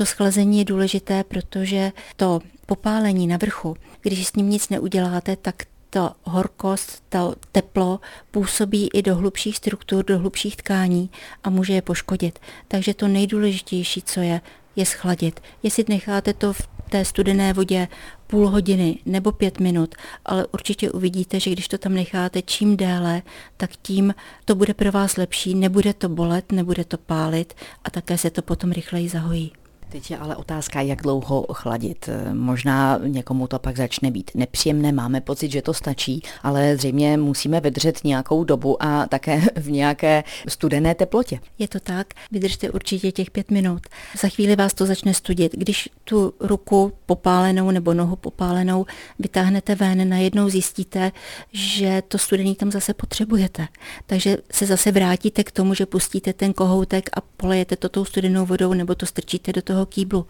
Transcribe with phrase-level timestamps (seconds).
[0.00, 5.54] To schlazení je důležité, protože to popálení na vrchu, když s ním nic neuděláte, tak
[5.90, 11.10] ta horkost, to teplo působí i do hlubších struktur, do hlubších tkání
[11.44, 12.38] a může je poškodit.
[12.68, 14.40] Takže to nejdůležitější, co je,
[14.76, 15.40] je schladit.
[15.62, 17.88] Jestli necháte to v té studené vodě
[18.26, 19.94] půl hodiny nebo pět minut,
[20.24, 23.22] ale určitě uvidíte, že když to tam necháte čím déle,
[23.56, 24.14] tak tím
[24.44, 27.54] to bude pro vás lepší, nebude to bolet, nebude to pálit
[27.84, 29.52] a také se to potom rychleji zahojí.
[29.90, 32.08] Teď je ale otázka, jak dlouho chladit.
[32.32, 37.60] Možná někomu to pak začne být nepříjemné, máme pocit, že to stačí, ale zřejmě musíme
[37.60, 41.40] vydržet nějakou dobu a také v nějaké studené teplotě.
[41.58, 43.80] Je to tak, vydržte určitě těch pět minut.
[44.20, 45.52] Za chvíli vás to začne studit.
[45.56, 48.86] Když tu ruku popálenou nebo nohu popálenou
[49.18, 51.12] vytáhnete ven, najednou zjistíte,
[51.52, 53.68] že to studený tam zase potřebujete.
[54.06, 58.46] Takže se zase vrátíte k tomu, že pustíte ten kohoutek a polejete to tou studenou
[58.46, 60.26] vodou nebo to strčíte do toho toho kýblu.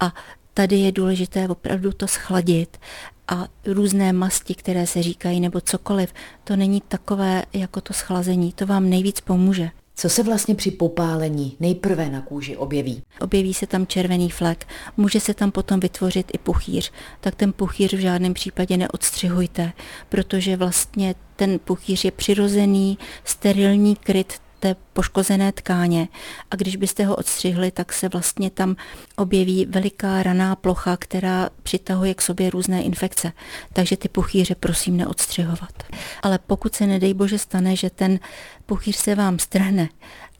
[0.00, 0.14] A
[0.54, 2.78] tady je důležité opravdu to schladit
[3.28, 8.66] a různé masti, které se říkají, nebo cokoliv, to není takové jako to schlazení, to
[8.66, 9.70] vám nejvíc pomůže.
[9.98, 13.02] Co se vlastně při popálení nejprve na kůži objeví?
[13.20, 16.92] Objeví se tam červený flek, může se tam potom vytvořit i puchýř.
[17.20, 19.72] Tak ten puchýř v žádném případě neodstřihujte,
[20.08, 26.08] protože vlastně ten puchýř je přirozený, sterilní kryt té poškozené tkáně
[26.50, 28.76] a když byste ho odstřihli, tak se vlastně tam
[29.16, 33.32] objeví veliká raná plocha, která přitahuje k sobě různé infekce.
[33.72, 35.82] Takže ty puchýře prosím neodstřihovat.
[36.22, 38.18] Ale pokud se nedej bože stane, že ten
[38.66, 39.88] puchýř se vám strhne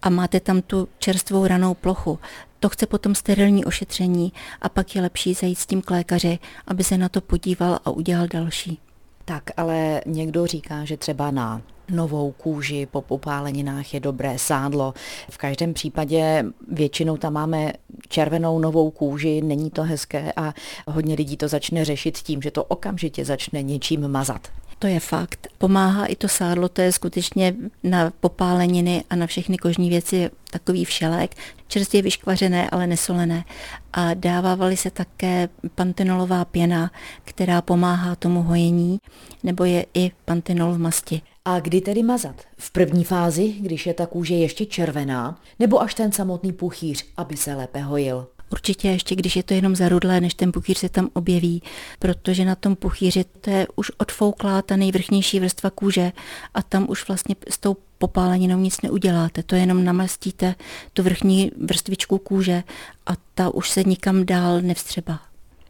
[0.02, 2.18] a máte tam tu čerstvou ranou plochu,
[2.60, 6.84] to chce potom sterilní ošetření a pak je lepší zajít s tím k lékaři, aby
[6.84, 8.78] se na to podíval a udělal další.
[9.24, 14.94] Tak, ale někdo říká, že třeba na novou kůži po popáleninách je dobré sádlo.
[15.30, 17.72] V každém případě většinou tam máme
[18.08, 20.54] červenou novou kůži, není to hezké a
[20.86, 24.48] hodně lidí to začne řešit tím, že to okamžitě začne něčím mazat.
[24.78, 25.48] To je fakt.
[25.58, 30.84] Pomáhá i to sádlo, to je skutečně na popáleniny a na všechny kožní věci takový
[30.84, 31.34] všelek,
[31.68, 33.44] čerstvě vyškvařené, ale nesolené.
[33.92, 36.90] A dávávaly se také pantenolová pěna,
[37.24, 38.98] která pomáhá tomu hojení,
[39.42, 41.22] nebo je i pantenol v masti.
[41.44, 42.42] A kdy tedy mazat?
[42.58, 47.36] V první fázi, když je ta kůže ještě červená, nebo až ten samotný puchýř, aby
[47.36, 48.26] se lépe hojil?
[48.52, 51.62] Určitě ještě, když je to jenom zarudlé, než ten puchýř se tam objeví,
[51.98, 56.12] protože na tom puchýři to je už odfouklá ta nejvrchnější vrstva kůže
[56.54, 60.54] a tam už vlastně s tou popáleninou nic neuděláte, to jenom namastíte
[60.92, 62.62] tu vrchní vrstvičku kůže
[63.06, 65.20] a ta už se nikam dál nevstřeba.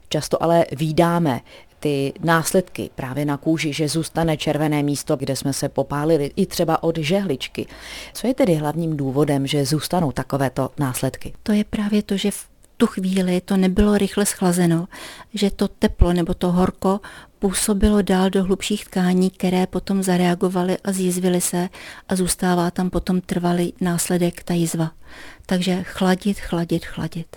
[0.09, 1.41] Často ale výdáme
[1.81, 6.82] ty následky právě na kůži, že zůstane červené místo, kde jsme se popálili, i třeba
[6.82, 7.66] od žehličky.
[8.12, 11.32] Co je tedy hlavním důvodem, že zůstanou takovéto následky?
[11.42, 14.88] To je právě to, že v tu chvíli to nebylo rychle schlazeno,
[15.34, 17.00] že to teplo nebo to horko
[17.38, 21.69] působilo dál do hlubších tkání, které potom zareagovaly a zjizvily se
[22.09, 24.92] a zůstává tam potom trvalý následek ta jizva.
[25.47, 27.36] Takže chladit, chladit, chladit.